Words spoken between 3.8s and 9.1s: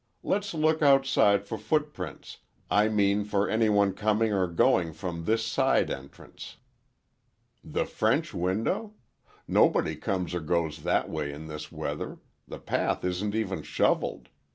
coming or going from this side entrance." "The French window?